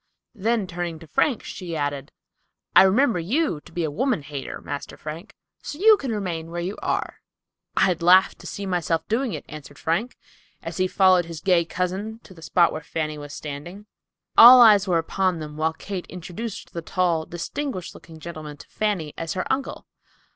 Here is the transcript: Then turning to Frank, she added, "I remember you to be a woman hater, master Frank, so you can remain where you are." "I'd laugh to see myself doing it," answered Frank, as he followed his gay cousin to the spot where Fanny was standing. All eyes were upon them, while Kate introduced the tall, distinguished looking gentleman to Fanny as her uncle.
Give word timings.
Then 0.33 0.65
turning 0.65 0.97
to 0.97 1.05
Frank, 1.05 1.43
she 1.43 1.75
added, 1.75 2.11
"I 2.75 2.81
remember 2.81 3.19
you 3.19 3.61
to 3.63 3.71
be 3.71 3.83
a 3.83 3.91
woman 3.91 4.23
hater, 4.23 4.59
master 4.59 4.97
Frank, 4.97 5.35
so 5.61 5.77
you 5.77 5.95
can 5.95 6.11
remain 6.11 6.49
where 6.49 6.59
you 6.59 6.75
are." 6.81 7.21
"I'd 7.77 8.01
laugh 8.01 8.33
to 8.39 8.47
see 8.47 8.65
myself 8.65 9.07
doing 9.07 9.33
it," 9.33 9.45
answered 9.47 9.77
Frank, 9.77 10.17
as 10.63 10.77
he 10.77 10.87
followed 10.87 11.25
his 11.25 11.39
gay 11.39 11.65
cousin 11.65 12.17
to 12.23 12.33
the 12.33 12.41
spot 12.41 12.71
where 12.71 12.81
Fanny 12.81 13.19
was 13.19 13.31
standing. 13.33 13.85
All 14.39 14.59
eyes 14.59 14.87
were 14.87 14.97
upon 14.97 15.37
them, 15.37 15.55
while 15.55 15.73
Kate 15.73 16.07
introduced 16.07 16.73
the 16.73 16.81
tall, 16.81 17.27
distinguished 17.27 17.93
looking 17.93 18.19
gentleman 18.19 18.57
to 18.57 18.67
Fanny 18.69 19.13
as 19.19 19.33
her 19.33 19.45
uncle. 19.53 19.85